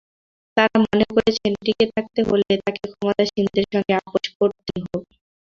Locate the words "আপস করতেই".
3.99-4.81